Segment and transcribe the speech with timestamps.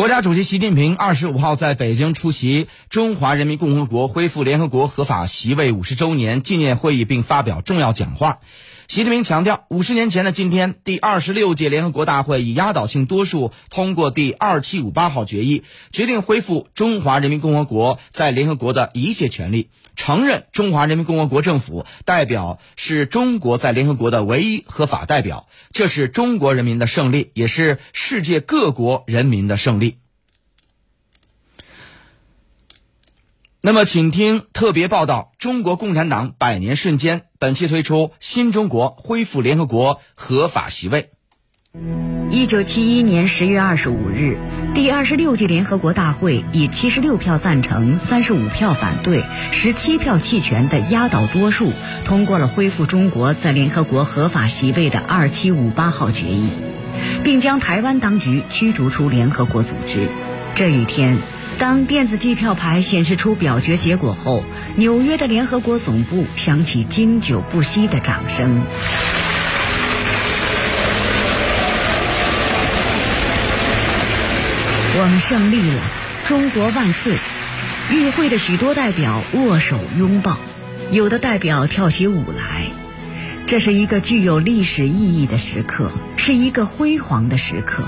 [0.00, 8.38] 国家主席习近平二十五号在北京出席中华人民共和国恢复联合国合法席位五十周年纪念会议，并发表重要讲话。
[8.90, 15.62] 习近平强调，五十年前的今天，第二十六届联合国大会以压倒性多数通过第二七五八号决议，
[15.92, 25.46] 决定恢复中华人民共和国在联合国的一切权利，承认中华人民共和国政府代表是中国在联合国的唯一合法代表。
[25.70, 29.98] 这是中国人民的胜利，也是世界各国人民的胜利。
[33.62, 37.24] 那么，请听特别报道：中国共产党百年瞬间。
[37.38, 41.10] 本期推出新中国恢复联合国合法席位。
[42.30, 44.38] 一九七一年十月二十五日，
[44.74, 51.70] 第二十六届联合国大会以七十六票赞成、三十五票反对、十七票弃权的压倒多数，
[52.06, 56.48] 通过了恢复中国在联合国合法席位的二七五八号决议，
[57.24, 60.08] 并将台湾当局驱逐出联合国组织。
[60.54, 61.18] 这一天。
[61.60, 64.42] 当电子计票牌显示出表决结果后，
[64.76, 68.62] 纽约的联合国总部响起经久不息的掌声。
[74.96, 75.82] 我们胜利了，
[76.24, 77.18] 中国万岁！
[77.90, 80.38] 与会的许多代表握手拥抱，
[80.90, 82.68] 有的代表跳起舞来。
[83.46, 87.84] 这是一个具有历史意义的时刻，是一个辉煌的时刻。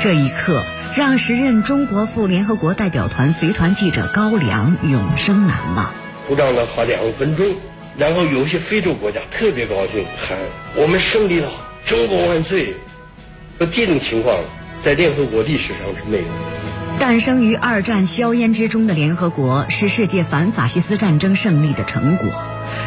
[0.00, 0.64] 这一刻。
[0.96, 5.90] 让时任中国赴联合国代表团随团记者高良永生难忘。
[6.26, 7.54] 鼓掌了好两分钟，
[7.98, 10.38] 然后有些非洲国家特别高兴，喊
[10.74, 11.50] “我们胜利了，
[11.86, 12.74] 中国万岁”。
[13.60, 14.42] 那这种情况
[14.82, 16.24] 在联合国历史上是没有。
[16.98, 22.32] 诞生于二战硝烟之中的联合国，是世界反法西斯战争胜利的成果，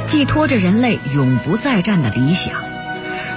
[0.08, 2.56] 寄托着人类永不再战的理想。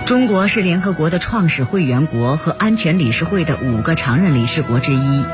[0.06, 5.24] 中国是联合国的创始会员国和安全理事会的五个常任理事国之一。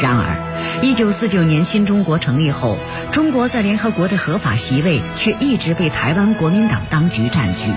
[0.00, 2.76] 然而，1949年新中国成立后，
[3.12, 7.70] 中国在联合国的合法席位却一直被台湾国民党当局占据。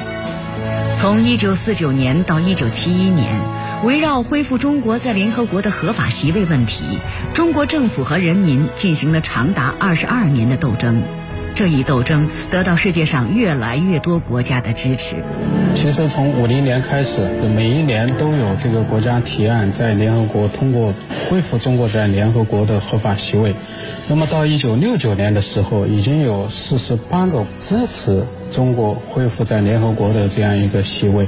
[0.99, 3.41] 从1949年到1971年，
[3.85, 6.83] 围绕恢复中国在联合国的合法席位问题，
[7.33, 11.03] 中国政府和人民进行了长达二十二年的斗争。
[11.59, 15.25] 这一斗争得到世界上越来越多国家的支持。
[15.75, 20.93] 其实从五零年开始，每一年都有这个国家提案在联合国通过
[21.29, 23.53] 恢复中国在联合国的合法席位。
[24.07, 31.27] 那么到一九六九年的时候，已经有四十八个支持中国恢复在联合国的这样一个席位。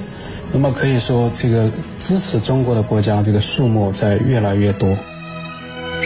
[0.54, 4.96] 那么可以说，这个支持中国的国家这个数目在越来越多。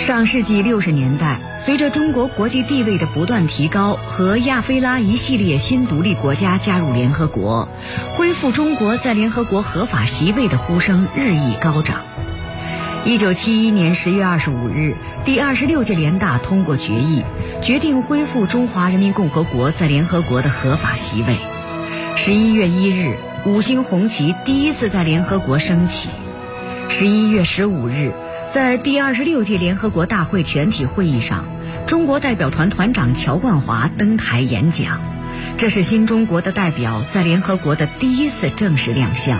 [0.05, 7.67] 上世纪六十年代，随着中国国际地位的不断提高和亚非拉一系列新独立国家加入联合国，
[8.13, 12.03] 恢复中国在联合国合法席位的呼声日益高涨。
[13.03, 14.95] 一九七一年十月二十五日，
[15.25, 17.23] 第二十六届联大通过决议，
[17.63, 21.35] 决定恢复中华人民共和国在联合国的合法席位。
[22.15, 26.09] 十一月一日，五星红旗第一次在联合国升起。
[26.89, 28.13] 十一月十五日。
[28.55, 31.43] 在第二十六届联合国大会全体会议上，
[31.87, 35.01] 中国代表团团长乔冠华登台演讲，
[35.57, 39.39] 这是新中国的代表在联合国的第一次正式亮相。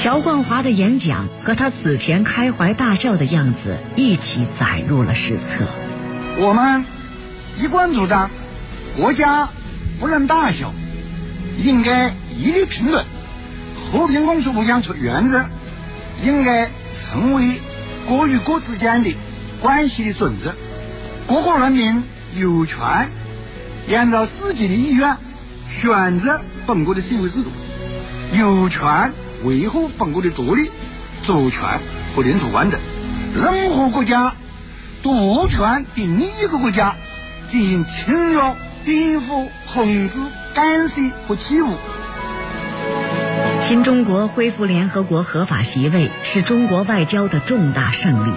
[0.00, 5.64] 乔冠华的演讲和他此前开怀大笑的样子一起载入了史册。
[6.40, 6.84] 我们
[7.60, 8.28] 一贯主张，
[8.96, 9.50] 国家
[10.00, 10.74] 不论大小，
[11.62, 13.04] 应该一律平等，
[13.92, 15.44] 和平共处五项原则
[16.24, 17.60] 应该成为。
[18.06, 19.14] 国与国之间的
[19.60, 20.54] 关系的准则，
[21.28, 22.04] 各国人民
[22.36, 23.10] 有权
[23.90, 25.16] 按照自己的意愿
[25.80, 27.50] 选择本国的社会制度，
[28.32, 29.12] 有权
[29.42, 30.70] 维护本国的独立、
[31.24, 31.80] 主权
[32.14, 32.78] 和领土完整。
[33.34, 34.34] 任何国家
[35.02, 36.94] 都无权对另一个国家
[37.48, 40.20] 进行侵略、颠覆、控制、
[40.54, 41.66] 干涉和欺侮。
[43.66, 48.32] 新中国恢复联合国合法席位是中国外交的重大胜利，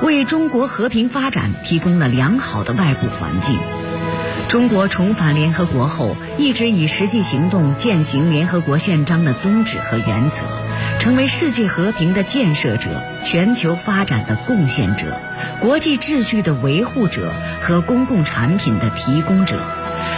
[0.00, 3.58] 为中国和平发展提供了良好的外部环境。
[4.48, 10.36] 中国重返联合国后，一直以实际行动践行联合国宪章的宗旨和原则，
[10.98, 15.20] 成为世界和平的建设者、全球发展的贡献者、
[15.60, 19.60] 国际秩序的维护者和公共产品的提供者。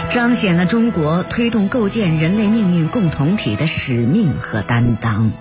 [0.09, 5.31] 彰显了中国推动构建人类命运共同体的使命和担当。